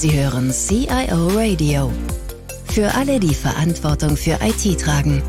Sie 0.00 0.18
hören 0.18 0.50
CIO 0.50 1.28
Radio. 1.34 1.92
Für 2.64 2.94
alle, 2.94 3.20
die 3.20 3.34
Verantwortung 3.34 4.16
für 4.16 4.38
IT 4.40 4.80
tragen. 4.80 5.22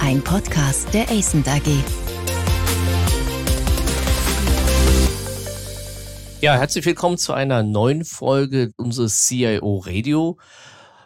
Ein 0.00 0.24
Podcast 0.24 0.92
der 0.92 1.08
ACENT 1.08 1.46
AG. 1.46 1.68
Ja, 6.40 6.56
herzlich 6.56 6.84
willkommen 6.84 7.16
zu 7.16 7.32
einer 7.32 7.62
neuen 7.62 8.04
Folge 8.04 8.72
unseres 8.76 9.24
CIO 9.28 9.84
Radio. 9.86 10.36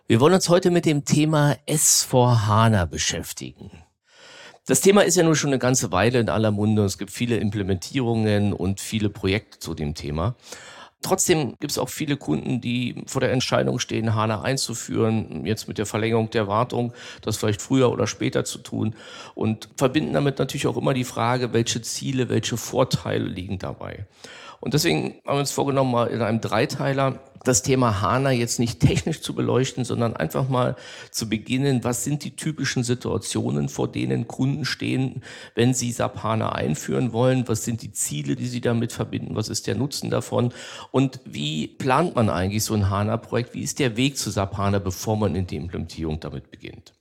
Wir 0.07 0.19
wollen 0.19 0.33
uns 0.33 0.49
heute 0.49 0.71
mit 0.71 0.87
dem 0.87 1.05
Thema 1.05 1.59
S4HANA 1.69 2.87
beschäftigen. 2.87 3.71
Das 4.67 4.81
Thema 4.81 5.03
ist 5.03 5.17
ja 5.17 5.23
nun 5.23 5.37
schon 5.37 5.51
eine 5.51 5.59
ganze 5.59 5.93
Weile 5.93 6.19
in 6.19 6.31
aller 6.31 6.51
Munde. 6.51 6.87
Es 6.87 6.97
gibt 6.97 7.11
viele 7.11 7.37
Implementierungen 7.37 8.55
und 8.55 8.81
viele 8.81 9.11
Projekte 9.11 9.59
zu 9.59 9.75
dem 9.75 9.95
Thema. 9.95 10.35
Trotzdem 11.03 11.57
gibt 11.59 11.73
es 11.73 11.79
auch 11.79 11.89
viele 11.89 12.17
Kunden, 12.17 12.61
die 12.61 13.03
vor 13.07 13.21
der 13.21 13.33
Entscheidung 13.33 13.79
stehen, 13.79 14.15
HANA 14.15 14.43
einzuführen, 14.43 15.45
jetzt 15.45 15.67
mit 15.69 15.79
der 15.79 15.87
Verlängerung 15.87 16.31
der 16.31 16.47
Wartung, 16.47 16.93
das 17.23 17.37
vielleicht 17.37 17.61
früher 17.61 17.91
oder 17.91 18.07
später 18.07 18.45
zu 18.45 18.59
tun 18.59 18.95
und 19.35 19.69
verbinden 19.77 20.13
damit 20.13 20.39
natürlich 20.39 20.67
auch 20.67 20.77
immer 20.77 20.95
die 20.95 21.05
Frage, 21.05 21.53
welche 21.53 21.83
Ziele, 21.83 22.29
welche 22.29 22.57
Vorteile 22.57 23.25
liegen 23.25 23.59
dabei. 23.59 24.07
Und 24.63 24.75
deswegen 24.75 25.17
haben 25.27 25.39
wir 25.39 25.41
uns 25.41 25.51
vorgenommen, 25.51 25.91
mal 25.91 26.07
in 26.07 26.23
einem 26.23 26.41
Dreiteiler 26.41 27.19
das 27.43 27.63
Thema 27.63 28.01
HANA 28.01 28.31
jetzt 28.31 28.61
nicht 28.61 28.79
technisch 28.79 29.21
zu 29.21 29.35
beleuchten, 29.35 29.85
sondern 29.85 30.15
einfach 30.15 30.49
mal 30.49 30.77
zu 31.11 31.29
beginnen, 31.29 31.83
was 31.83 32.05
sind 32.05 32.23
die 32.23 32.37
typischen 32.37 32.85
Situationen, 32.85 33.69
vor 33.69 33.91
denen 33.91 34.29
Kunden 34.29 34.65
stehen, 34.65 35.25
wenn 35.57 35.75
sie 35.75 35.91
SAP 35.91 36.23
HANA 36.23 36.51
einführen 36.51 37.13
wollen, 37.13 37.49
was 37.49 37.65
sind 37.65 37.83
die 37.83 37.91
Ziele, 37.91 38.37
die 38.37 38.47
sie 38.47 38.61
damit 38.61 38.93
verbinden, 38.93 39.35
was 39.35 39.49
ist 39.49 39.67
der 39.67 39.75
Nutzen 39.75 40.11
davon 40.11 40.53
und 40.93 41.19
wie 41.25 41.67
plant 41.67 42.15
man 42.15 42.31
eigentlich 42.31 42.63
so 42.63 42.75
ein 42.75 42.89
HANA-Projekt, 42.89 43.55
wie 43.55 43.63
ist 43.63 43.81
der 43.81 43.97
Weg 43.97 44.17
zu 44.17 44.31
SAP 44.31 44.57
HANA, 44.57 44.79
bevor 44.79 45.17
man 45.17 45.35
in 45.35 45.49
die 45.49 45.57
Implementierung 45.57 46.21
damit 46.21 46.53
beginnt. 46.53 46.93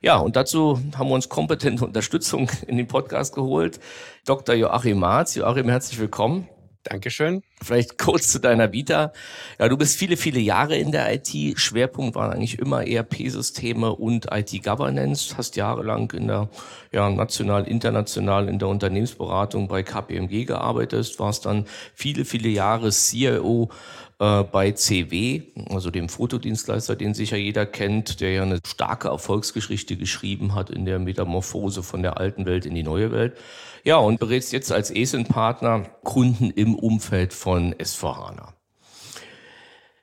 Ja, 0.00 0.16
und 0.16 0.34
dazu 0.34 0.80
haben 0.98 1.08
wir 1.08 1.14
uns 1.14 1.28
kompetente 1.28 1.84
Unterstützung 1.84 2.50
in 2.66 2.78
den 2.78 2.88
Podcast 2.88 3.32
geholt. 3.32 3.78
Dr. 4.26 4.56
Joachim 4.56 4.98
Marz. 4.98 5.36
Joachim, 5.36 5.68
herzlich 5.68 6.00
willkommen. 6.00 6.48
Dankeschön. 6.84 7.42
Vielleicht 7.62 7.98
kurz 7.98 8.28
zu 8.28 8.38
deiner 8.38 8.72
Vita. 8.72 9.12
Ja, 9.58 9.68
du 9.68 9.76
bist 9.76 9.98
viele, 9.98 10.16
viele 10.16 10.40
Jahre 10.40 10.76
in 10.76 10.92
der 10.92 11.12
IT. 11.12 11.58
Schwerpunkt 11.58 12.14
waren 12.14 12.32
eigentlich 12.32 12.58
immer 12.58 12.86
ERP-Systeme 12.86 13.94
und 13.94 14.28
IT-Governance. 14.32 15.36
Hast 15.36 15.56
jahrelang 15.56 16.10
in 16.12 16.28
der, 16.28 16.48
ja, 16.90 17.10
national, 17.10 17.68
international 17.68 18.48
in 18.48 18.58
der 18.58 18.68
Unternehmensberatung 18.68 19.68
bei 19.68 19.82
KPMG 19.82 20.46
gearbeitet. 20.46 21.18
Warst 21.18 21.44
dann 21.44 21.66
viele, 21.94 22.24
viele 22.24 22.48
Jahre 22.48 22.90
CIO 22.90 23.68
äh, 24.20 24.44
bei 24.44 24.72
CW, 24.72 25.42
also 25.70 25.90
dem 25.90 26.08
Fotodienstleister, 26.08 26.94
den 26.94 27.14
sicher 27.14 27.38
jeder 27.38 27.66
kennt, 27.66 28.20
der 28.20 28.32
ja 28.32 28.42
eine 28.42 28.60
starke 28.66 29.08
Erfolgsgeschichte 29.08 29.96
geschrieben 29.96 30.54
hat 30.54 30.70
in 30.70 30.84
der 30.84 30.98
Metamorphose 30.98 31.82
von 31.82 32.02
der 32.02 32.18
alten 32.18 32.44
Welt 32.44 32.66
in 32.66 32.74
die 32.74 32.82
neue 32.82 33.10
Welt. 33.12 33.36
Ja, 33.82 33.96
und 33.96 34.20
berätst 34.20 34.52
jetzt 34.52 34.70
als 34.72 34.90
ESIN-Partner 34.90 35.86
Kunden 36.04 36.50
im 36.50 36.74
Umfeld 36.74 37.32
von 37.32 37.74
S4HANA. 37.74 38.52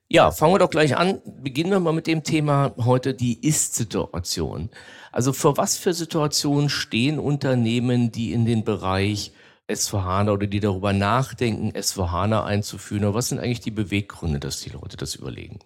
Ja, 0.10 0.32
fangen 0.32 0.54
wir 0.54 0.60
doch 0.60 0.70
gleich 0.70 0.98
an. 0.98 1.22
Beginnen 1.44 1.70
wir 1.70 1.80
mal 1.80 1.94
mit 1.94 2.08
dem 2.08 2.24
Thema 2.24 2.74
heute 2.78 3.14
die 3.14 3.46
Ist-Situation. 3.46 4.70
Also 5.12 5.32
für 5.32 5.58
was 5.58 5.78
für 5.78 5.94
Situationen 5.94 6.70
stehen 6.70 7.20
Unternehmen, 7.20 8.12
die 8.12 8.32
in 8.32 8.46
den 8.46 8.64
Bereich 8.64 9.32
S4HANA 9.68 10.32
oder 10.32 10.48
die 10.48 10.60
darüber 10.60 10.94
nachdenken, 10.94 11.72
S4HANA 11.72 12.44
einzuführen? 12.44 13.06
Oder 13.06 13.14
was 13.14 13.30
sind 13.30 13.40
eigentlich 13.40 13.62
die 13.62 13.72
Beweggründe, 13.72 14.40
dass 14.40 14.62
die 14.62 14.70
Leute 14.70 14.98
das 14.98 15.16
überlegen? 15.16 15.60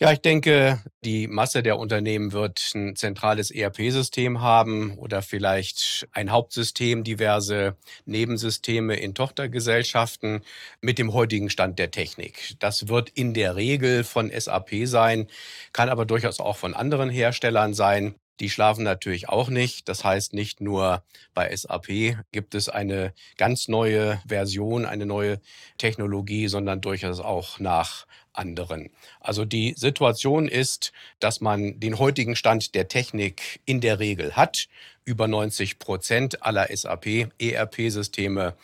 Ja, 0.00 0.12
ich 0.12 0.20
denke, 0.20 0.80
die 1.04 1.26
Masse 1.26 1.60
der 1.60 1.76
Unternehmen 1.76 2.30
wird 2.32 2.70
ein 2.76 2.94
zentrales 2.94 3.50
ERP-System 3.50 4.40
haben 4.40 4.96
oder 4.96 5.22
vielleicht 5.22 6.06
ein 6.12 6.30
Hauptsystem, 6.30 7.02
diverse 7.02 7.76
Nebensysteme 8.04 8.94
in 8.94 9.16
Tochtergesellschaften 9.16 10.42
mit 10.80 10.98
dem 10.98 11.12
heutigen 11.14 11.50
Stand 11.50 11.80
der 11.80 11.90
Technik. 11.90 12.54
Das 12.60 12.86
wird 12.86 13.10
in 13.10 13.34
der 13.34 13.56
Regel 13.56 14.04
von 14.04 14.30
SAP 14.30 14.86
sein, 14.86 15.26
kann 15.72 15.88
aber 15.88 16.06
durchaus 16.06 16.38
auch 16.38 16.56
von 16.56 16.74
anderen 16.74 17.10
Herstellern 17.10 17.74
sein. 17.74 18.14
Die 18.40 18.50
schlafen 18.50 18.84
natürlich 18.84 19.28
auch 19.28 19.48
nicht. 19.48 19.88
Das 19.88 20.04
heißt, 20.04 20.32
nicht 20.32 20.60
nur 20.60 21.02
bei 21.34 21.54
SAP 21.54 22.16
gibt 22.32 22.54
es 22.54 22.68
eine 22.68 23.12
ganz 23.36 23.68
neue 23.68 24.20
Version, 24.26 24.84
eine 24.84 25.06
neue 25.06 25.40
Technologie, 25.76 26.48
sondern 26.48 26.80
durchaus 26.80 27.20
auch 27.20 27.58
nach 27.58 28.06
anderen. 28.32 28.90
Also 29.20 29.44
die 29.44 29.74
Situation 29.76 30.48
ist, 30.48 30.92
dass 31.18 31.40
man 31.40 31.80
den 31.80 31.98
heutigen 31.98 32.36
Stand 32.36 32.74
der 32.74 32.88
Technik 32.88 33.60
in 33.64 33.80
der 33.80 33.98
Regel 33.98 34.36
hat. 34.36 34.68
Über 35.04 35.26
90 35.26 35.78
Prozent 35.78 36.42
aller 36.42 36.68
SAP 36.74 37.30
ERP-Systeme 37.38 38.54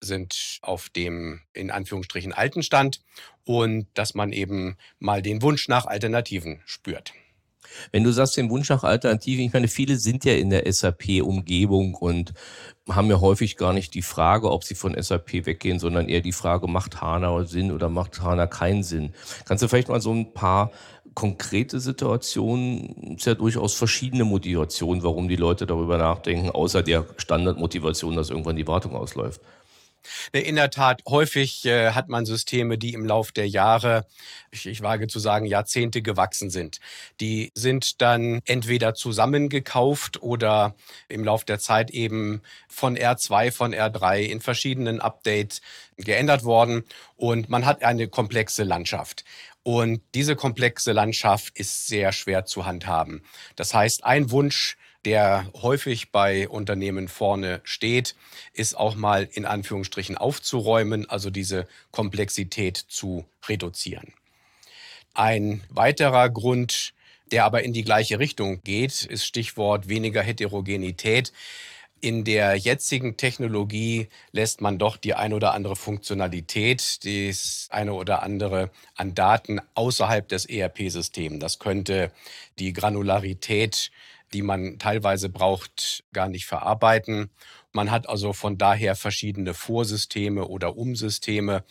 sind 0.00 0.58
auf 0.62 0.90
dem 0.90 1.40
in 1.54 1.70
Anführungsstrichen 1.70 2.32
alten 2.32 2.62
Stand 2.62 3.00
und 3.44 3.86
dass 3.94 4.14
man 4.14 4.32
eben 4.32 4.76
mal 4.98 5.22
den 5.22 5.42
Wunsch 5.42 5.68
nach 5.68 5.86
Alternativen 5.86 6.60
spürt. 6.66 7.12
Wenn 7.90 8.04
du 8.04 8.12
sagst, 8.12 8.36
den 8.36 8.50
Wunsch 8.50 8.68
nach 8.68 8.84
Alternativen, 8.84 9.44
ich 9.44 9.52
meine, 9.52 9.68
viele 9.68 9.96
sind 9.96 10.24
ja 10.24 10.34
in 10.34 10.50
der 10.50 10.70
SAP-Umgebung 10.70 11.94
und 11.94 12.32
haben 12.88 13.10
ja 13.10 13.20
häufig 13.20 13.56
gar 13.56 13.72
nicht 13.72 13.94
die 13.94 14.02
Frage, 14.02 14.50
ob 14.50 14.64
sie 14.64 14.74
von 14.74 15.00
SAP 15.00 15.46
weggehen, 15.46 15.78
sondern 15.78 16.08
eher 16.08 16.20
die 16.20 16.32
Frage, 16.32 16.66
macht 16.66 17.00
HANA 17.00 17.44
Sinn 17.44 17.70
oder 17.70 17.88
macht 17.88 18.20
HANA 18.22 18.46
keinen 18.46 18.82
Sinn? 18.82 19.14
Kannst 19.44 19.62
du 19.62 19.68
vielleicht 19.68 19.88
mal 19.88 20.00
so 20.00 20.12
ein 20.12 20.32
paar 20.32 20.72
konkrete 21.14 21.80
Situationen, 21.80 23.16
ist 23.16 23.26
ja 23.26 23.34
durchaus 23.34 23.74
verschiedene 23.74 24.24
Motivationen, 24.24 25.02
warum 25.02 25.28
die 25.28 25.36
Leute 25.36 25.66
darüber 25.66 25.98
nachdenken, 25.98 26.50
außer 26.50 26.82
der 26.82 27.06
Standardmotivation, 27.16 28.16
dass 28.16 28.30
irgendwann 28.30 28.56
die 28.56 28.66
Wartung 28.66 28.96
ausläuft. 28.96 29.40
Äh, 30.32 30.40
in 30.40 30.56
der 30.56 30.70
Tat, 30.70 31.02
häufig 31.08 31.64
äh, 31.64 31.90
hat 31.90 32.08
man 32.08 32.26
Systeme, 32.26 32.78
die 32.78 32.94
im 32.94 33.04
Lauf 33.04 33.32
der 33.32 33.48
Jahre, 33.48 34.06
ich, 34.50 34.66
ich 34.66 34.82
wage 34.82 35.06
zu 35.06 35.18
sagen, 35.18 35.46
Jahrzehnte 35.46 36.02
gewachsen 36.02 36.50
sind. 36.50 36.80
Die 37.20 37.52
sind 37.54 38.00
dann 38.00 38.40
entweder 38.44 38.94
zusammengekauft 38.94 40.22
oder 40.22 40.74
im 41.08 41.24
Lauf 41.24 41.44
der 41.44 41.58
Zeit 41.58 41.90
eben 41.90 42.42
von 42.68 42.96
R2, 42.96 43.52
von 43.52 43.74
R3 43.74 44.20
in 44.20 44.40
verschiedenen 44.40 45.00
Updates 45.00 45.60
geändert 45.96 46.44
worden 46.44 46.84
und 47.16 47.48
man 47.48 47.66
hat 47.66 47.82
eine 47.82 48.08
komplexe 48.08 48.64
Landschaft. 48.64 49.24
Und 49.62 50.02
diese 50.14 50.34
komplexe 50.34 50.92
Landschaft 50.92 51.56
ist 51.56 51.86
sehr 51.86 52.12
schwer 52.12 52.44
zu 52.44 52.66
handhaben. 52.66 53.22
Das 53.54 53.74
heißt, 53.74 54.04
ein 54.04 54.30
Wunsch 54.30 54.76
der 55.04 55.46
häufig 55.60 56.12
bei 56.12 56.48
Unternehmen 56.48 57.08
vorne 57.08 57.60
steht, 57.64 58.14
ist 58.52 58.76
auch 58.76 58.94
mal 58.94 59.28
in 59.32 59.44
Anführungsstrichen 59.44 60.16
aufzuräumen, 60.16 61.08
also 61.08 61.30
diese 61.30 61.66
Komplexität 61.90 62.76
zu 62.76 63.24
reduzieren. 63.48 64.12
Ein 65.14 65.62
weiterer 65.68 66.30
Grund, 66.30 66.94
der 67.32 67.44
aber 67.44 67.62
in 67.62 67.72
die 67.72 67.84
gleiche 67.84 68.18
Richtung 68.18 68.62
geht, 68.62 69.04
ist 69.04 69.24
Stichwort 69.24 69.88
weniger 69.88 70.22
Heterogenität. 70.22 71.32
In 72.00 72.24
der 72.24 72.56
jetzigen 72.56 73.16
Technologie 73.16 74.08
lässt 74.32 74.60
man 74.60 74.78
doch 74.78 74.96
die 74.96 75.14
ein 75.14 75.32
oder 75.32 75.52
andere 75.52 75.76
Funktionalität, 75.76 77.04
das 77.04 77.68
eine 77.70 77.94
oder 77.94 78.22
andere 78.22 78.70
an 78.96 79.14
Daten 79.14 79.60
außerhalb 79.74 80.26
des 80.28 80.46
ERP-Systems. 80.46 81.38
Das 81.38 81.58
könnte 81.58 82.10
die 82.58 82.72
Granularität 82.72 83.92
die 84.32 84.42
man 84.42 84.78
teilweise 84.78 85.28
braucht, 85.28 86.04
gar 86.12 86.28
nicht 86.28 86.46
verarbeiten. 86.46 87.30
Man 87.72 87.90
hat 87.90 88.08
also 88.08 88.32
von 88.32 88.58
daher 88.58 88.96
verschiedene 88.96 89.54
Vorsysteme 89.54 90.46
oder 90.46 90.76
Umsysteme. 90.76 91.64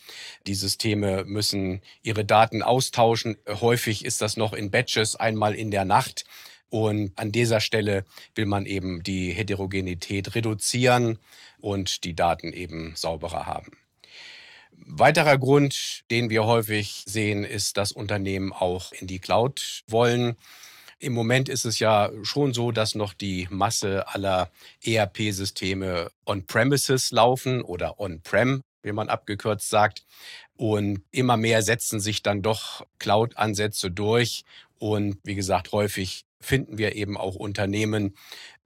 Die 0.46 0.54
Systeme 0.54 1.24
müssen 1.24 1.80
ihre 2.02 2.24
Daten 2.24 2.62
austauschen. 2.62 3.36
Häufig 3.48 4.04
ist 4.04 4.20
das 4.20 4.36
noch 4.36 4.52
in 4.52 4.70
Batches 4.70 5.16
einmal 5.16 5.54
in 5.54 5.70
der 5.70 5.84
Nacht. 5.84 6.24
Und 6.70 7.12
an 7.16 7.32
dieser 7.32 7.60
Stelle 7.60 8.04
will 8.34 8.46
man 8.46 8.66
eben 8.66 9.02
die 9.02 9.30
Heterogenität 9.30 10.34
reduzieren 10.34 11.18
und 11.60 12.04
die 12.04 12.16
Daten 12.16 12.52
eben 12.52 12.94
sauberer 12.96 13.46
haben. 13.46 13.72
Weiterer 14.86 15.38
Grund, 15.38 16.04
den 16.10 16.30
wir 16.30 16.44
häufig 16.44 17.04
sehen, 17.06 17.44
ist, 17.44 17.76
dass 17.76 17.92
Unternehmen 17.92 18.52
auch 18.52 18.92
in 18.92 19.06
die 19.06 19.20
Cloud 19.20 19.84
wollen. 19.86 20.36
Im 21.02 21.14
Moment 21.14 21.48
ist 21.48 21.64
es 21.64 21.80
ja 21.80 22.12
schon 22.22 22.54
so, 22.54 22.70
dass 22.70 22.94
noch 22.94 23.12
die 23.12 23.48
Masse 23.50 24.06
aller 24.06 24.52
ERP-Systeme 24.84 26.12
on-premises 26.26 27.10
laufen 27.10 27.60
oder 27.60 27.98
on-prem, 27.98 28.62
wie 28.84 28.92
man 28.92 29.08
abgekürzt 29.08 29.68
sagt. 29.68 30.04
Und 30.54 31.02
immer 31.10 31.36
mehr 31.36 31.62
setzen 31.62 31.98
sich 31.98 32.22
dann 32.22 32.40
doch 32.40 32.86
Cloud-Ansätze 33.00 33.90
durch. 33.90 34.44
Und 34.78 35.18
wie 35.24 35.34
gesagt, 35.34 35.72
häufig 35.72 36.24
finden 36.38 36.78
wir 36.78 36.94
eben 36.94 37.16
auch 37.16 37.34
Unternehmen, 37.34 38.14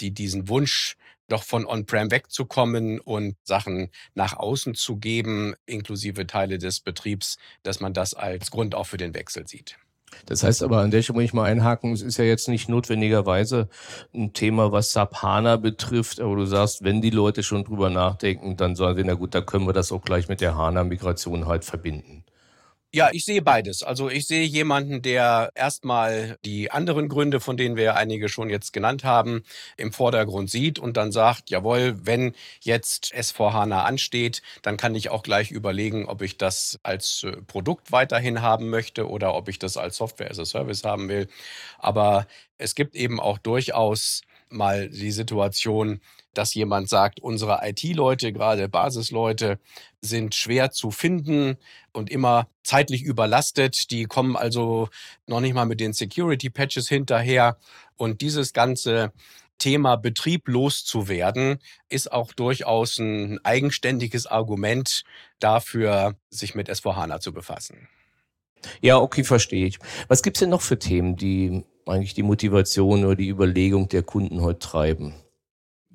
die 0.03 0.11
diesen 0.11 0.51
Wunsch 0.51 0.99
doch 1.29 1.43
von 1.43 1.65
On-Prem 1.65 2.11
wegzukommen 2.11 3.01
und 3.01 3.39
Sachen 3.45 3.89
nach 4.15 4.35
außen 4.35 4.75
zu 4.75 4.97
geben, 4.97 5.55
inklusive 5.65 6.27
Teile 6.27 6.59
des 6.59 6.81
Betriebs, 6.81 7.39
dass 7.63 7.81
man 7.81 7.95
das 7.95 8.13
als 8.13 8.51
Grund 8.51 8.75
auch 8.75 8.87
für 8.87 8.99
den 8.99 9.15
Wechsel 9.15 9.49
sieht. 9.49 9.79
Das 10.27 10.43
heißt 10.43 10.63
aber, 10.63 10.79
an 10.79 10.91
der 10.91 11.03
Stelle 11.03 11.17
muss 11.17 11.25
ich 11.25 11.35
mal 11.35 11.45
einhaken, 11.45 11.93
es 11.93 12.03
ist 12.03 12.17
ja 12.17 12.25
jetzt 12.25 12.49
nicht 12.49 12.69
notwendigerweise 12.69 13.69
ein 14.15 14.33
Thema, 14.33 14.73
was 14.73 14.93
SAP 14.93 15.23
HANA 15.23 15.57
betrifft, 15.57 16.21
aber 16.21 16.37
du 16.37 16.47
sagst, 16.47 16.85
wenn 16.85 17.01
die 17.01 17.11
Leute 17.11 17.43
schon 17.43 17.65
drüber 17.65 17.91
nachdenken, 17.91 18.57
dann 18.57 18.77
sagen 18.77 18.97
sie, 18.97 19.05
na 19.05 19.15
gut, 19.15 19.35
da 19.35 19.41
können 19.41 19.67
wir 19.67 19.73
das 19.73 19.93
auch 19.93 20.03
gleich 20.03 20.29
mit 20.29 20.41
der 20.41 20.57
HANA-Migration 20.57 21.47
halt 21.47 21.65
verbinden. 21.65 22.25
Ja, 22.95 23.11
ich 23.13 23.25
sehe 23.27 23.43
beides. 23.43 23.83
Also 23.83 24.09
ich 24.09 24.27
sehe 24.27 24.45
jemanden, 24.45 25.03
der 25.03 25.51
erstmal 25.55 26.39
die 26.45 26.71
anderen 26.71 27.09
Gründe, 27.09 27.41
von 27.41 27.57
denen 27.59 27.77
wir 27.77 27.97
einige 27.97 28.29
schon 28.31 28.49
jetzt 28.49 28.73
genannt 28.73 29.05
haben, 29.05 29.43
im 29.77 29.93
Vordergrund 29.93 30.51
sieht 30.51 30.79
und 30.79 30.97
dann 30.97 31.13
sagt, 31.13 31.51
jawohl, 31.51 31.97
wenn 32.07 32.35
jetzt 32.63 33.13
S4HANA 33.15 33.83
ansteht, 33.85 34.41
dann 34.63 34.79
kann 34.79 34.95
ich 34.95 35.11
auch 35.11 35.23
gleich 35.23 35.51
überlegen, 35.51 36.07
ob 36.07 36.23
ich 36.23 36.39
das 36.39 36.79
als 36.85 37.25
äh, 37.25 37.33
Produkt 37.43 37.93
weiterhin 37.93 38.41
haben 38.41 38.71
möchte 38.71 39.09
oder 39.11 39.35
ob 39.35 39.49
ich 39.49 39.59
das 39.59 39.77
als 39.77 39.97
Software 39.97 40.31
as 40.31 40.39
a 40.39 40.47
Service 40.47 40.83
haben 40.85 41.09
will. 41.09 41.29
Aber 41.79 42.27
es 42.57 42.75
gibt 42.75 42.95
eben 42.97 43.21
auch 43.21 43.37
durchaus 43.39 44.23
mal 44.49 44.89
die 44.89 45.11
Situation, 45.11 46.01
dass 46.37 46.55
jemand 46.55 46.89
sagt, 46.89 47.21
unsere 47.21 47.61
IT-Leute, 47.63 48.33
gerade 48.33 48.69
Basisleute, 48.69 49.59
sind 50.01 50.35
schwer 50.35 50.71
zu 50.71 50.91
finden 50.91 51.57
und 51.93 52.11
immer 52.11 52.49
zeitlich 52.63 53.03
überlastet. 53.03 53.91
Die 53.91 54.05
kommen 54.05 54.37
also 54.37 54.89
noch 55.27 55.41
nicht 55.41 55.55
mal 55.55 55.67
mit 55.67 55.81
den 55.81 55.93
Security-Patches 55.93 56.89
hinterher. 56.89 57.57
Und 57.97 58.21
dieses 58.21 58.53
ganze 58.53 59.13
Thema 59.59 59.97
Betrieb 59.97 60.49
loszuwerden, 60.49 61.59
ist 61.89 62.13
auch 62.13 62.33
durchaus 62.33 62.99
ein 62.99 63.39
eigenständiges 63.45 64.27
Argument 64.27 65.05
dafür, 65.39 66.17
sich 66.31 66.55
mit 66.55 66.71
S4HANA 66.71 67.21
zu 67.21 67.33
befassen. 67.33 67.89
Ja, 68.81 68.99
okay, 68.99 69.25
verstehe 69.25 69.67
ich. 69.67 69.79
Was 70.09 70.23
gibt's 70.23 70.41
denn 70.41 70.51
noch 70.51 70.63
für 70.63 70.79
Themen, 70.79 71.17
die 71.17 71.65
eigentlich 71.87 72.15
die 72.15 72.23
Motivation 72.23 73.05
oder 73.05 73.17
die 73.17 73.29
Überlegung 73.29 73.89
der 73.89 74.03
Kunden 74.03 74.43
heute 74.43 74.59
treiben? 74.59 75.15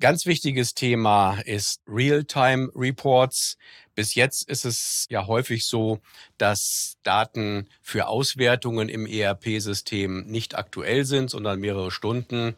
Ganz 0.02 0.26
wichtiges 0.26 0.74
Thema 0.74 1.38
ist 1.44 1.80
Real-Time 1.86 2.72
Reports. 2.74 3.56
Bis 3.94 4.16
jetzt 4.16 4.48
ist 4.48 4.64
es 4.64 5.06
ja 5.10 5.28
häufig 5.28 5.64
so, 5.64 6.00
dass 6.38 6.96
Daten 7.04 7.68
für 7.82 8.08
Auswertungen 8.08 8.88
im 8.88 9.06
ERP-System 9.06 10.26
nicht 10.26 10.56
aktuell 10.56 11.04
sind, 11.04 11.30
sondern 11.30 11.60
mehrere 11.60 11.92
Stunden, 11.92 12.56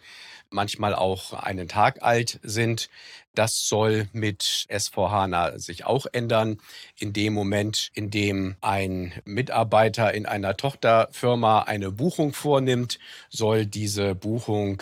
manchmal 0.49 0.95
auch 0.95 1.35
einen 1.35 1.69
Tag 1.69 2.03
alt 2.03 2.41
sind. 2.43 2.89
Das 3.35 3.69
soll 3.69 4.09
mit 4.13 4.67
S4HANA 4.71 5.59
sich 5.59 5.85
auch 5.85 6.07
ändern. 6.13 6.63
In 6.99 7.13
dem 7.13 7.35
Moment, 7.35 7.91
in 7.93 8.11
dem 8.11 8.57
ein 8.63 9.13
Mitarbeiter 9.27 10.15
in 10.15 10.25
einer 10.25 10.57
Tochterfirma 10.57 11.65
eine 11.65 11.91
Buchung 11.91 12.33
vornimmt, 12.33 12.99
soll 13.29 13.67
diese 13.67 14.15
Buchung 14.15 14.81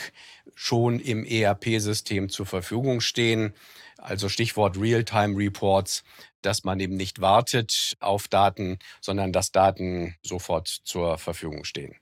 schon 0.54 1.00
im 1.00 1.24
ERP-System 1.24 2.28
zur 2.28 2.46
Verfügung 2.46 3.00
stehen. 3.00 3.54
Also 3.98 4.28
Stichwort 4.28 4.78
Real-Time 4.78 5.36
Reports, 5.36 6.02
dass 6.42 6.64
man 6.64 6.80
eben 6.80 6.96
nicht 6.96 7.20
wartet 7.20 7.96
auf 8.00 8.28
Daten, 8.28 8.78
sondern 9.00 9.32
dass 9.32 9.52
Daten 9.52 10.16
sofort 10.22 10.68
zur 10.68 11.18
Verfügung 11.18 11.64
stehen. 11.64 11.94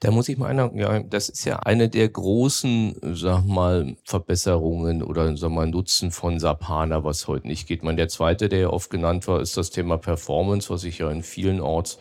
Da 0.00 0.10
muss 0.10 0.28
ich 0.28 0.38
mal 0.38 0.48
einhaken, 0.48 0.78
ja, 0.78 1.00
das 1.00 1.28
ist 1.28 1.44
ja 1.44 1.58
eine 1.60 1.88
der 1.88 2.08
großen, 2.08 2.96
sag 3.14 3.44
mal, 3.44 3.96
Verbesserungen 4.04 5.02
oder 5.02 5.36
sag 5.36 5.50
mal 5.50 5.66
Nutzen 5.66 6.10
von 6.10 6.38
SAP 6.38 6.68
HANA, 6.68 7.04
was 7.04 7.28
heute 7.28 7.46
nicht 7.46 7.66
geht. 7.66 7.82
Man, 7.82 7.96
der 7.96 8.08
zweite, 8.08 8.48
der 8.48 8.58
ja 8.60 8.70
oft 8.70 8.90
genannt 8.90 9.28
war, 9.28 9.40
ist 9.40 9.56
das 9.56 9.70
Thema 9.70 9.98
Performance, 9.98 10.70
was 10.70 10.82
sich 10.82 10.98
ja 10.98 11.10
in 11.10 11.22
vielen 11.22 11.60
Orts 11.60 11.98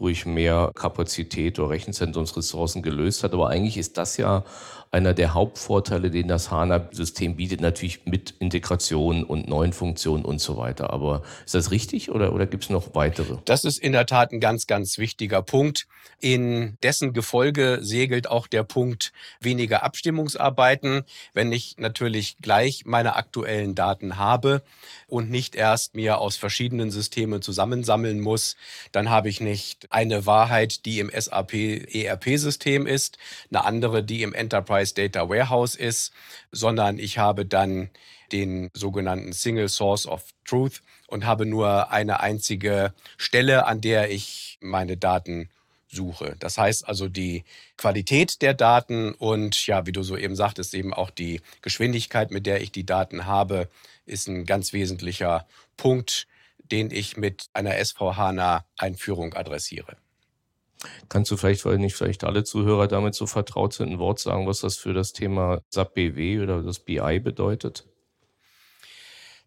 durch 0.00 0.24
mehr 0.24 0.72
Kapazität 0.74 1.58
oder 1.58 1.70
Rechenzentrumsressourcen 1.70 2.82
gelöst 2.82 3.22
hat. 3.22 3.34
Aber 3.34 3.50
eigentlich 3.50 3.76
ist 3.76 3.98
das 3.98 4.16
ja 4.16 4.44
einer 4.92 5.14
der 5.14 5.34
Hauptvorteile, 5.34 6.10
den 6.10 6.26
das 6.26 6.50
HANA-System 6.50 7.36
bietet, 7.36 7.60
natürlich 7.60 8.06
mit 8.06 8.34
Integration 8.40 9.22
und 9.22 9.48
neuen 9.48 9.72
Funktionen 9.72 10.24
und 10.24 10.40
so 10.40 10.56
weiter. 10.56 10.90
Aber 10.90 11.22
ist 11.44 11.54
das 11.54 11.70
richtig 11.70 12.10
oder, 12.10 12.32
oder 12.32 12.46
gibt 12.46 12.64
es 12.64 12.70
noch 12.70 12.94
weitere? 12.94 13.36
Das 13.44 13.64
ist 13.64 13.78
in 13.78 13.92
der 13.92 14.06
Tat 14.06 14.32
ein 14.32 14.40
ganz, 14.40 14.66
ganz 14.66 14.98
wichtiger 14.98 15.42
Punkt. 15.42 15.86
In 16.18 16.76
dessen 16.82 17.12
Gefolge 17.12 17.78
segelt 17.82 18.28
auch 18.28 18.48
der 18.48 18.64
Punkt 18.64 19.12
weniger 19.40 19.84
Abstimmungsarbeiten. 19.84 21.02
Wenn 21.34 21.52
ich 21.52 21.76
natürlich 21.78 22.38
gleich 22.38 22.84
meine 22.84 23.14
aktuellen 23.14 23.76
Daten 23.76 24.16
habe 24.16 24.62
und 25.06 25.30
nicht 25.30 25.54
erst 25.54 25.94
mir 25.94 26.18
aus 26.18 26.36
verschiedenen 26.36 26.90
Systemen 26.90 27.42
zusammensammeln 27.42 28.18
muss, 28.18 28.56
dann 28.90 29.08
habe 29.08 29.28
ich 29.28 29.40
nicht 29.40 29.89
eine 29.90 30.24
Wahrheit, 30.24 30.86
die 30.86 31.00
im 31.00 31.10
SAP 31.10 31.52
ERP-System 31.92 32.86
ist, 32.86 33.18
eine 33.50 33.64
andere, 33.64 34.02
die 34.02 34.22
im 34.22 34.32
Enterprise 34.32 34.94
Data 34.94 35.28
Warehouse 35.28 35.74
ist, 35.74 36.12
sondern 36.52 36.98
ich 36.98 37.18
habe 37.18 37.44
dann 37.44 37.90
den 38.32 38.70
sogenannten 38.72 39.32
Single 39.32 39.68
Source 39.68 40.06
of 40.06 40.24
Truth 40.44 40.82
und 41.08 41.26
habe 41.26 41.44
nur 41.44 41.90
eine 41.90 42.20
einzige 42.20 42.94
Stelle, 43.16 43.66
an 43.66 43.80
der 43.80 44.10
ich 44.10 44.58
meine 44.60 44.96
Daten 44.96 45.48
suche. 45.88 46.36
Das 46.38 46.56
heißt 46.56 46.86
also 46.86 47.08
die 47.08 47.44
Qualität 47.76 48.42
der 48.42 48.54
Daten 48.54 49.12
und 49.12 49.66
ja, 49.66 49.86
wie 49.86 49.92
du 49.92 50.02
so 50.02 50.16
eben 50.16 50.36
sagtest, 50.36 50.74
eben 50.74 50.94
auch 50.94 51.10
die 51.10 51.40
Geschwindigkeit, 51.62 52.30
mit 52.30 52.46
der 52.46 52.60
ich 52.60 52.70
die 52.70 52.86
Daten 52.86 53.26
habe, 53.26 53.68
ist 54.06 54.28
ein 54.28 54.46
ganz 54.46 54.72
wesentlicher 54.72 55.46
Punkt, 55.76 56.28
den 56.72 56.90
ich 56.90 57.16
mit 57.16 57.46
einer 57.52 57.82
SVHANA-Einführung 57.84 59.34
adressiere. 59.34 59.96
Kannst 61.08 61.30
du 61.30 61.36
vielleicht, 61.36 61.64
weil 61.64 61.78
nicht 61.78 61.94
vielleicht 61.94 62.24
alle 62.24 62.44
Zuhörer 62.44 62.88
damit 62.88 63.14
so 63.14 63.26
vertraut 63.26 63.74
sind, 63.74 63.90
ein 63.90 63.98
Wort 63.98 64.18
sagen, 64.18 64.46
was 64.46 64.60
das 64.60 64.76
für 64.76 64.94
das 64.94 65.12
Thema 65.12 65.60
SAP 65.68 65.94
BW 65.94 66.40
oder 66.40 66.62
das 66.62 66.78
BI 66.78 67.20
bedeutet? 67.20 67.86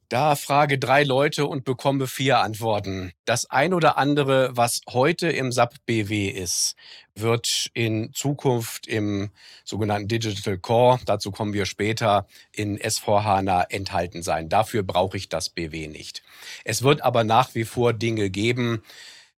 Da 0.09 0.35
frage 0.35 0.77
drei 0.77 1.03
Leute 1.03 1.47
und 1.47 1.63
bekomme 1.63 2.07
vier 2.07 2.39
Antworten. 2.39 3.13
Das 3.25 3.49
ein 3.49 3.73
oder 3.73 3.97
andere, 3.97 4.51
was 4.53 4.81
heute 4.89 5.29
im 5.29 5.51
SAP 5.51 5.75
BW 5.85 6.27
ist, 6.27 6.75
wird 7.15 7.69
in 7.73 8.11
Zukunft 8.13 8.87
im 8.87 9.31
sogenannten 9.63 10.07
Digital 10.07 10.57
Core, 10.57 10.99
dazu 11.05 11.31
kommen 11.31 11.53
wir 11.53 11.65
später, 11.65 12.27
in 12.51 12.77
S4HANA 12.77 13.65
enthalten 13.69 14.23
sein. 14.23 14.49
Dafür 14.49 14.83
brauche 14.83 15.17
ich 15.17 15.29
das 15.29 15.49
BW 15.49 15.87
nicht. 15.87 16.23
Es 16.63 16.83
wird 16.83 17.01
aber 17.01 17.23
nach 17.23 17.55
wie 17.55 17.65
vor 17.65 17.93
Dinge 17.93 18.29
geben, 18.29 18.83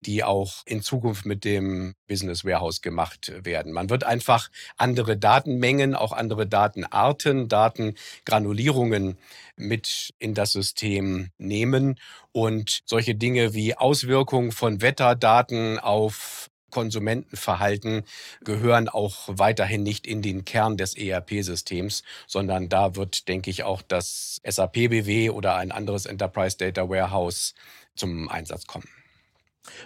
die 0.05 0.23
auch 0.23 0.63
in 0.65 0.81
Zukunft 0.81 1.25
mit 1.25 1.43
dem 1.43 1.95
Business 2.07 2.45
Warehouse 2.45 2.81
gemacht 2.81 3.31
werden. 3.43 3.71
Man 3.71 3.89
wird 3.89 4.03
einfach 4.03 4.49
andere 4.77 5.17
Datenmengen, 5.17 5.95
auch 5.95 6.11
andere 6.11 6.47
Datenarten, 6.47 7.47
Datengranulierungen 7.49 9.17
mit 9.55 10.13
in 10.19 10.33
das 10.33 10.51
System 10.51 11.29
nehmen 11.37 11.99
und 12.31 12.81
solche 12.85 13.15
Dinge 13.15 13.53
wie 13.53 13.75
Auswirkungen 13.75 14.51
von 14.51 14.81
Wetterdaten 14.81 15.79
auf 15.79 16.49
Konsumentenverhalten 16.73 18.03
gehören 18.43 18.89
auch 18.89 19.29
weiterhin 19.29 19.83
nicht 19.83 20.07
in 20.07 20.23
den 20.23 20.43
Kern 20.43 20.75
des 20.75 20.97
ERP-Systems, 20.97 22.01
sondern 22.25 22.67
da 22.67 22.95
wird, 22.95 23.27
denke 23.27 23.51
ich, 23.51 23.63
auch 23.63 23.83
das 23.83 24.41
SAP 24.43 24.73
BW 24.73 25.29
oder 25.29 25.55
ein 25.55 25.71
anderes 25.71 26.07
Enterprise 26.07 26.57
Data 26.57 26.89
Warehouse 26.89 27.53
zum 27.95 28.27
Einsatz 28.27 28.65
kommen. 28.65 28.87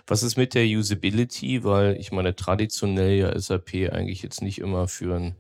Was 0.05 0.23
ist 0.23 0.37
mit 0.37 0.53
der 0.53 0.65
Usability? 0.65 1.63
Weil 1.63 1.97
ich 1.99 2.11
meine, 2.11 2.35
traditionell 2.35 3.17
ja 3.17 3.39
SAP 3.39 3.91
eigentlich 3.91 4.21
jetzt 4.23 4.41
nicht 4.41 4.59
immer 4.59 4.87
für 4.87 5.15
ein, 5.15 5.35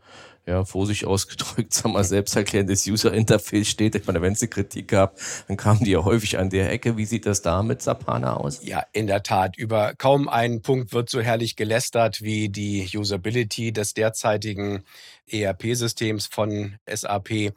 ja, 0.45 0.63
vorsichtig 0.63 1.07
ausgedrückt, 1.07 1.73
sag 1.73 1.91
mal, 1.91 2.03
selbsterklärendes 2.03 2.87
User-Interface 2.87 3.67
steht. 3.67 3.95
Ich 3.95 4.07
meine, 4.07 4.21
wenn 4.21 4.35
sie 4.35 4.47
Kritik 4.47 4.87
gab, 4.87 5.17
dann 5.47 5.57
kamen 5.57 5.83
die 5.83 5.91
ja 5.91 6.03
häufig 6.03 6.37
an 6.37 6.49
der 6.49 6.71
Ecke. 6.71 6.97
Wie 6.97 7.05
sieht 7.05 7.25
das 7.25 7.41
da 7.41 7.63
mit 7.63 7.81
Sapana 7.81 8.37
aus? 8.37 8.63
Ja, 8.63 8.83
in 8.93 9.07
der 9.07 9.23
Tat. 9.23 9.57
Über 9.57 9.93
kaum 9.95 10.29
einen 10.29 10.61
Punkt 10.61 10.93
wird 10.93 11.09
so 11.09 11.19
herrlich 11.19 11.55
gelästert 11.55 12.21
wie 12.21 12.49
die 12.49 12.89
Usability 12.95 13.73
des 13.73 13.93
derzeitigen 13.93 14.83
ERP-Systems 15.29 16.27
von 16.27 16.77
SAP. 16.89 17.53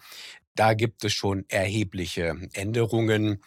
Da 0.56 0.74
gibt 0.74 1.04
es 1.04 1.12
schon 1.12 1.44
erhebliche 1.48 2.34
Änderungen. 2.52 3.40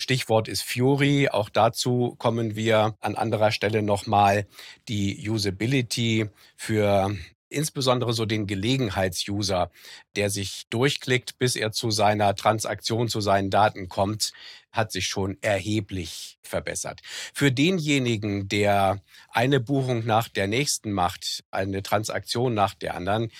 Stichwort 0.00 0.48
ist 0.48 0.62
Fury. 0.62 1.28
Auch 1.28 1.50
dazu 1.50 2.14
kommen 2.18 2.56
wir 2.56 2.96
an 3.00 3.16
anderer 3.16 3.52
Stelle 3.52 3.82
nochmal. 3.82 4.46
Die 4.88 5.28
Usability 5.28 6.26
für 6.56 7.14
insbesondere 7.50 8.14
so 8.14 8.24
den 8.24 8.46
Gelegenheitsuser, 8.46 9.70
der 10.16 10.30
sich 10.30 10.66
durchklickt, 10.70 11.38
bis 11.38 11.54
er 11.54 11.72
zu 11.72 11.90
seiner 11.90 12.34
Transaktion, 12.34 13.08
zu 13.08 13.20
seinen 13.20 13.50
Daten 13.50 13.88
kommt, 13.88 14.32
hat 14.72 14.90
sich 14.90 15.06
schon 15.06 15.36
erheblich 15.42 16.38
verbessert. 16.42 17.00
Für 17.34 17.52
denjenigen, 17.52 18.48
der 18.48 19.02
eine 19.30 19.60
Buchung 19.60 20.06
nach 20.06 20.28
der 20.28 20.46
nächsten 20.46 20.92
macht, 20.92 21.44
eine 21.50 21.82
Transaktion 21.82 22.54
nach 22.54 22.74
der 22.74 22.94
anderen, 22.94 23.30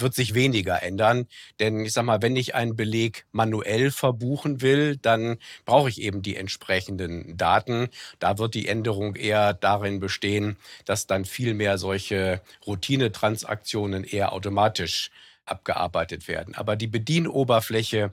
wird 0.00 0.14
sich 0.14 0.34
weniger 0.34 0.82
ändern. 0.82 1.26
Denn 1.60 1.84
ich 1.84 1.92
sag 1.92 2.04
mal, 2.04 2.22
wenn 2.22 2.36
ich 2.36 2.54
einen 2.54 2.76
Beleg 2.76 3.26
manuell 3.32 3.90
verbuchen 3.90 4.60
will, 4.60 4.96
dann 4.96 5.38
brauche 5.64 5.88
ich 5.88 6.00
eben 6.00 6.22
die 6.22 6.36
entsprechenden 6.36 7.36
Daten. 7.36 7.88
Da 8.18 8.38
wird 8.38 8.54
die 8.54 8.68
Änderung 8.68 9.16
eher 9.16 9.54
darin 9.54 10.00
bestehen, 10.00 10.56
dass 10.84 11.06
dann 11.06 11.24
viel 11.24 11.54
mehr 11.54 11.78
solche 11.78 12.40
Routinetransaktionen 12.66 14.04
eher 14.04 14.32
automatisch 14.32 15.10
abgearbeitet 15.44 16.28
werden. 16.28 16.54
Aber 16.54 16.76
die 16.76 16.86
Bedienoberfläche 16.86 18.10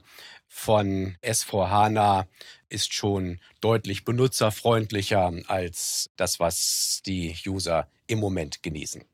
von 0.48 1.16
S4HANA 1.22 2.26
ist 2.68 2.94
schon 2.94 3.40
deutlich 3.60 4.04
benutzerfreundlicher 4.04 5.32
als 5.46 6.10
das, 6.16 6.40
was 6.40 7.02
die 7.04 7.36
User 7.46 7.88
im 8.06 8.18
Moment 8.20 8.62
genießen. 8.62 9.04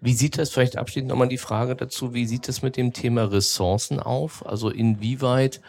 Wie 0.00 0.12
sieht 0.14 0.38
das 0.38 0.50
vielleicht 0.50 0.76
abschließend 0.76 1.08
nochmal 1.08 1.28
die 1.28 1.38
Frage 1.38 1.76
dazu, 1.76 2.14
wie 2.14 2.26
sieht 2.26 2.48
das 2.48 2.62
mit 2.62 2.76
dem 2.76 2.92
Thema 2.92 3.24
Ressourcen 3.30 4.00
auf? 4.00 4.44
Also 4.46 4.70
inwieweit 4.70 5.60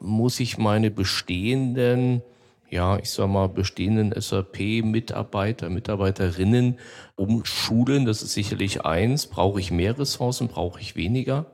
muss 0.00 0.40
ich 0.40 0.58
meine 0.58 0.90
bestehenden, 0.90 2.22
ja, 2.70 2.98
ich 2.98 3.10
sag 3.10 3.28
mal, 3.28 3.48
bestehenden 3.48 4.12
SAP-Mitarbeiter, 4.18 5.70
Mitarbeiterinnen 5.70 6.78
umschulen? 7.16 8.04
Das 8.04 8.22
ist 8.22 8.32
sicherlich 8.32 8.84
eins. 8.84 9.26
Brauche 9.26 9.60
ich 9.60 9.70
mehr 9.70 9.98
Ressourcen? 9.98 10.48
Brauche 10.48 10.80
ich 10.80 10.96
weniger? 10.96 11.46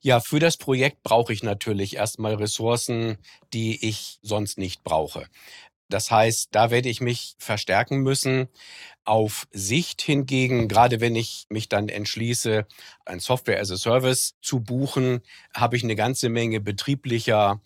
Ja, 0.00 0.20
für 0.20 0.38
das 0.38 0.56
Projekt 0.56 1.02
brauche 1.02 1.32
ich 1.32 1.42
natürlich 1.42 1.96
erstmal 1.96 2.34
Ressourcen, 2.34 3.18
die 3.52 3.84
ich 3.88 4.20
sonst 4.22 4.56
nicht 4.56 4.84
brauche. 4.84 5.26
Das 5.88 6.10
heißt, 6.10 6.48
da 6.52 6.70
werde 6.70 6.88
ich 6.88 7.00
mich 7.00 7.34
verstärken 7.38 7.98
müssen. 7.98 8.48
Auf 9.04 9.48
Sicht 9.52 10.02
hingegen, 10.02 10.68
gerade 10.68 11.00
wenn 11.00 11.16
ich 11.16 11.46
mich 11.48 11.68
dann 11.68 11.88
entschließe, 11.88 12.66
ein 13.06 13.20
Software 13.20 13.60
as 13.60 13.70
a 13.70 13.76
Service 13.76 14.34
zu 14.42 14.60
buchen, 14.60 15.20
habe 15.54 15.76
ich 15.76 15.84
eine 15.84 15.96
ganze 15.96 16.28
Menge 16.28 16.60
betrieblicher 16.60 17.62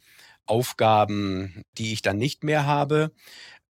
Aufgaben, 0.46 1.64
die 1.78 1.92
ich 1.92 2.02
dann 2.02 2.18
nicht 2.18 2.44
mehr 2.44 2.66
habe. 2.66 3.12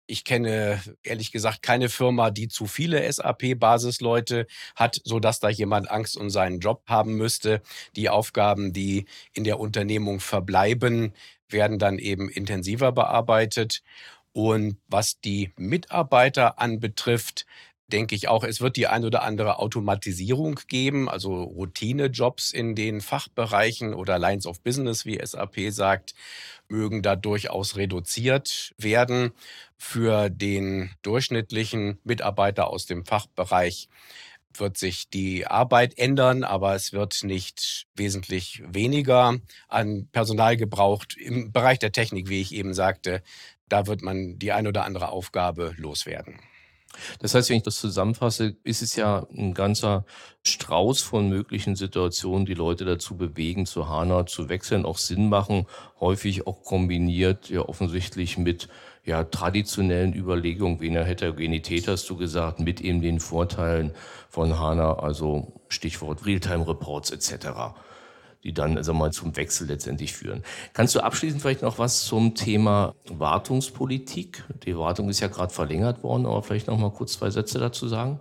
Ich 0.08 0.25
kenne 0.25 0.81
ehrlich 1.03 1.31
gesagt 1.31 1.62
keine 1.62 1.88
Firma, 1.88 2.31
die 2.31 2.50
zu 2.50 2.65
viele 2.65 3.10
SAP-Basisleute 3.10 4.46
hat, 4.75 5.00
so 5.05 5.22
dass 5.22 5.39
da 5.39 5.48
jemand 5.48 5.89
Angst 5.89 6.17
um 6.17 6.29
seinen 6.29 6.60
Job 6.60 6.84
haben 6.88 7.15
müsste. 7.15 7.62
Die 7.96 8.10
Aufgaben, 8.10 8.74
die 8.74 9.05
in 9.31 9.46
der 9.46 9.60
Unternehmung 9.60 10.20
verbleiben, 10.20 11.13
werden 11.48 11.79
dann 11.79 11.98
eben 11.98 12.29
intensiver 12.29 12.91
bearbeitet. 12.91 13.84
Und 14.34 14.78
was 14.88 15.20
die 15.20 15.52
Mitarbeiter 15.58 16.60
anbetrifft, 16.60 17.46
denke 17.92 18.16
ich 18.16 18.28
auch, 18.28 18.44
es 18.44 18.62
wird 18.62 18.78
die 18.78 18.88
ein 18.88 19.04
oder 19.04 19.24
andere 19.24 19.60
Automatisierung 19.60 20.60
geben, 20.68 21.10
also 21.10 21.44
Routinejobs 21.44 22.52
in 22.52 22.76
den 22.76 23.02
Fachbereichen 23.02 23.94
oder 23.94 24.18
Lines 24.18 24.46
of 24.46 24.62
Business, 24.62 25.06
wie 25.06 25.20
SAP 25.24 25.72
sagt, 25.72 26.14
mögen 26.70 27.02
da 27.02 27.16
durchaus 27.16 27.76
reduziert 27.76 28.74
werden. 28.78 29.32
Für 29.78 30.30
den 30.30 30.92
durchschnittlichen 31.02 32.00
Mitarbeiter 32.04 32.70
aus 32.70 32.86
dem 32.86 33.06
Fachbereich 33.06 33.90
wird 34.58 34.78
sich 34.78 35.10
die 35.10 35.48
Arbeit 35.48 35.98
ändern, 35.98 36.44
aber 36.44 36.76
es 36.76 36.94
wird 36.94 37.24
nicht 37.24 37.88
wesentlich 37.96 38.62
weniger 38.68 39.38
an 39.68 40.08
Personal 40.12 40.58
gebraucht. 40.58 41.16
Im 41.18 41.52
Bereich 41.52 41.80
der 41.80 41.92
Technik, 41.92 42.30
wie 42.30 42.42
ich 42.42 42.54
eben 42.54 42.74
sagte, 42.74 43.22
da 43.72 43.88
wird 43.88 44.01
man 44.01 44.38
die 44.38 44.51
ein 44.51 44.68
oder 44.68 44.86
andere 44.86 45.10
Aufgabe 45.10 45.74
loswerden. 45.78 46.40
Das 47.20 47.34
heißt, 47.34 47.50
wenn 47.50 47.58
ich 47.58 47.63
das 47.63 47.78
zusammenfasse, 47.78 48.58
ist 48.63 48.82
es 48.82 48.98
ja 48.98 49.25
ein 49.32 49.54
ganzer 49.54 50.06
Strauß 50.44 51.01
von 51.01 51.30
möglichen 51.30 51.78
Situationen, 51.78 52.46
die 52.46 52.54
Leute 52.54 52.84
dazu 52.84 53.16
bewegen, 53.16 53.66
zu 53.66 53.88
HANA 53.88 54.25
zu 54.25 54.50
wechseln, 54.50 54.86
auch 54.86 54.98
Sinn 54.98 55.30
machen, 55.30 55.68
häufig 56.01 56.48
auch 56.48 56.63
kombiniert, 56.63 57.50
ja 57.50 57.62
offensichtlich 57.62 58.38
mit 58.38 58.68
ja, 59.06 59.24
traditionellen 59.24 60.13
Überlegungen 60.13 60.82
wie 60.82 60.90
einer 60.90 61.06
Heterogenität, 61.06 61.88
hast 61.88 62.10
du 62.10 62.18
gesagt, 62.18 62.60
mit 62.60 62.82
eben 62.82 63.01
den 63.01 63.22
Vorteilen 63.22 63.94
von 64.30 64.60
HANA, 64.60 65.00
also 65.00 65.54
Stichwort 65.70 66.25
Realtime-Reports 66.25 67.12
etc 67.12 67.74
die 68.43 68.53
dann 68.53 68.81
sag 68.83 68.95
mal, 68.95 69.12
zum 69.12 69.36
Wechsel 69.36 69.67
letztendlich 69.67 70.13
führen. 70.13 70.43
Kannst 70.74 70.95
du 70.95 71.01
abschließend 71.01 71.41
vielleicht 71.41 71.62
noch 71.62 71.79
was 71.79 72.03
zum 72.05 72.36
Thema 72.36 72.95
Wartungspolitik? 73.10 74.43
Die 74.65 74.77
Wartung 74.77 75.10
ist 75.10 75.19
ja 75.19 75.27
gerade 75.27 75.53
verlängert 75.53 76.03
worden, 76.03 76.25
aber 76.25 76.43
vielleicht 76.43 76.67
noch 76.67 76.77
mal 76.77 76.91
kurz 76.91 77.13
zwei 77.13 77.29
Sätze 77.29 77.60
dazu 77.60 77.88
sagen. 77.88 78.19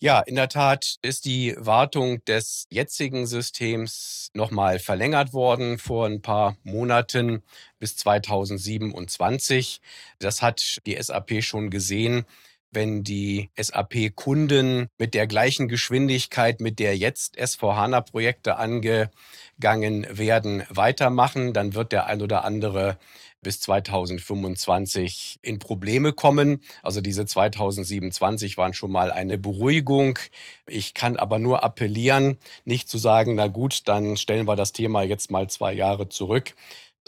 Ja, 0.00 0.20
in 0.20 0.36
der 0.36 0.48
Tat 0.48 0.98
ist 1.02 1.24
die 1.24 1.56
Wartung 1.58 2.24
des 2.24 2.68
jetzigen 2.70 3.26
Systems 3.26 4.30
nochmal 4.32 4.78
verlängert 4.78 5.32
worden 5.32 5.78
vor 5.78 6.06
ein 6.06 6.22
paar 6.22 6.56
Monaten 6.62 7.42
bis 7.80 7.96
2027. 7.96 9.80
Das 10.20 10.40
hat 10.40 10.78
die 10.86 10.96
SAP 11.02 11.42
schon 11.42 11.70
gesehen 11.70 12.26
wenn 12.70 13.02
die 13.02 13.50
SAP-Kunden 13.56 14.88
mit 14.98 15.14
der 15.14 15.26
gleichen 15.26 15.68
Geschwindigkeit, 15.68 16.60
mit 16.60 16.78
der 16.78 16.96
jetzt 16.96 17.38
S4HANA-Projekte 17.38 18.56
angegangen 18.56 20.06
werden, 20.10 20.64
weitermachen, 20.68 21.52
dann 21.52 21.74
wird 21.74 21.92
der 21.92 22.06
ein 22.06 22.22
oder 22.22 22.44
andere 22.44 22.98
bis 23.40 23.60
2025 23.60 25.38
in 25.42 25.58
Probleme 25.58 26.12
kommen. 26.12 26.60
Also 26.82 27.00
diese 27.00 27.24
2027 27.24 28.56
waren 28.56 28.74
schon 28.74 28.90
mal 28.90 29.12
eine 29.12 29.38
Beruhigung. 29.38 30.18
Ich 30.66 30.94
kann 30.94 31.16
aber 31.16 31.38
nur 31.38 31.62
appellieren, 31.62 32.38
nicht 32.64 32.88
zu 32.88 32.98
sagen, 32.98 33.36
na 33.36 33.46
gut, 33.46 33.82
dann 33.86 34.16
stellen 34.16 34.46
wir 34.48 34.56
das 34.56 34.72
Thema 34.72 35.02
jetzt 35.02 35.30
mal 35.30 35.48
zwei 35.48 35.72
Jahre 35.72 36.08
zurück 36.08 36.54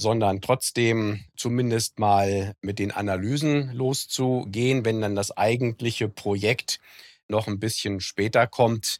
sondern 0.00 0.40
trotzdem 0.40 1.24
zumindest 1.36 1.98
mal 1.98 2.54
mit 2.62 2.78
den 2.78 2.90
Analysen 2.90 3.70
loszugehen, 3.72 4.84
wenn 4.84 5.02
dann 5.02 5.14
das 5.14 5.36
eigentliche 5.36 6.08
Projekt 6.08 6.80
noch 7.28 7.46
ein 7.46 7.60
bisschen 7.60 8.00
später 8.00 8.46
kommt. 8.46 8.98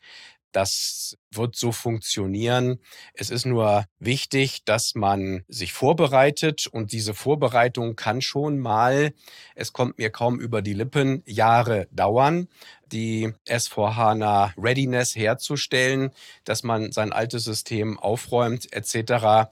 Das 0.53 1.17
wird 1.31 1.55
so 1.55 1.71
funktionieren. 1.71 2.81
Es 3.15 3.31
ist 3.31 3.47
nur 3.47 3.85
wichtig, 4.01 4.65
dass 4.65 4.97
man 4.97 5.45
sich 5.49 5.73
vorbereitet 5.73 6.67
und 6.67 6.93
diese 6.93 7.15
Vorbereitung 7.15 7.95
kann 7.95 8.21
schon 8.21 8.59
mal, 8.59 9.13
es 9.55 9.73
kommt 9.73 9.99
mir 9.99 10.11
kaum 10.11 10.41
über 10.41 10.61
die 10.61 10.75
Lippen, 10.75 11.23
Jahre 11.25 11.87
dauern, 11.93 12.49
die 12.87 13.33
S4HANA 13.49 14.53
Readiness 14.59 15.15
herzustellen, 15.15 16.11
dass 16.45 16.65
man 16.65 16.91
sein 16.91 17.13
altes 17.13 17.45
System 17.45 17.97
aufräumt 17.97 18.73
etc. 18.73 19.49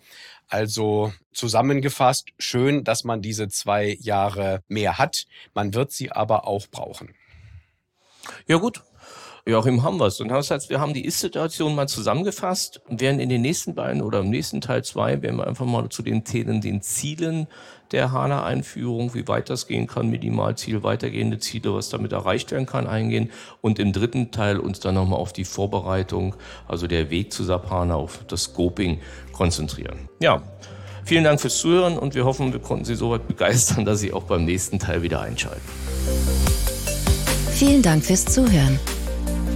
Also 0.48 1.12
zusammengefasst, 1.32 2.30
schön, 2.38 2.82
dass 2.82 3.04
man 3.04 3.20
diese 3.20 3.48
zwei 3.48 3.96
Jahre 4.00 4.62
mehr 4.66 4.98
hat. 4.98 5.26
Man 5.54 5.74
wird 5.74 5.92
sie 5.92 6.10
aber 6.10 6.46
auch 6.46 6.66
brauchen. 6.68 7.14
Ja 8.46 8.56
gut, 8.56 8.82
Joachim, 9.48 9.82
haben 9.82 9.98
wir 9.98 10.06
es. 10.06 10.20
Und 10.20 10.28
das 10.28 10.50
heißt, 10.50 10.68
wir 10.68 10.78
haben 10.78 10.92
die 10.92 11.06
Ist-Situation 11.06 11.74
mal 11.74 11.88
zusammengefasst 11.88 12.82
und 12.86 13.00
werden 13.00 13.18
in 13.18 13.30
den 13.30 13.40
nächsten 13.40 13.74
beiden 13.74 14.02
oder 14.02 14.20
im 14.20 14.28
nächsten 14.28 14.60
Teil 14.60 14.84
zwei, 14.84 15.22
werden 15.22 15.36
wir 15.36 15.46
einfach 15.46 15.64
mal 15.64 15.88
zu 15.88 16.02
den 16.02 16.22
Themen, 16.24 16.60
den 16.60 16.82
Zielen 16.82 17.46
der 17.90 18.12
HANA-Einführung, 18.12 19.14
wie 19.14 19.26
weit 19.26 19.48
das 19.48 19.66
gehen 19.66 19.86
kann, 19.86 20.10
Minimalziel, 20.10 20.82
weitergehende 20.82 21.38
Ziele, 21.38 21.72
was 21.72 21.88
damit 21.88 22.12
erreicht 22.12 22.50
werden 22.50 22.66
kann, 22.66 22.86
eingehen. 22.86 23.30
Und 23.62 23.78
im 23.78 23.94
dritten 23.94 24.30
Teil 24.32 24.58
uns 24.58 24.80
dann 24.80 24.96
nochmal 24.96 25.18
auf 25.18 25.32
die 25.32 25.46
Vorbereitung, 25.46 26.34
also 26.66 26.86
der 26.86 27.08
Weg 27.08 27.32
zu 27.32 27.42
SAP 27.42 27.70
HANA, 27.70 27.94
auf 27.94 28.26
das 28.28 28.42
Scoping 28.42 29.00
konzentrieren. 29.32 30.10
Ja, 30.20 30.42
vielen 31.06 31.24
Dank 31.24 31.40
fürs 31.40 31.56
Zuhören 31.56 31.98
und 31.98 32.14
wir 32.14 32.26
hoffen, 32.26 32.52
wir 32.52 32.60
konnten 32.60 32.84
Sie 32.84 32.96
soweit 32.96 33.26
begeistern, 33.26 33.86
dass 33.86 34.00
Sie 34.00 34.12
auch 34.12 34.24
beim 34.24 34.44
nächsten 34.44 34.78
Teil 34.78 35.00
wieder 35.00 35.22
einschalten. 35.22 35.62
Vielen 37.50 37.80
Dank 37.80 38.04
fürs 38.04 38.26
Zuhören. 38.26 38.78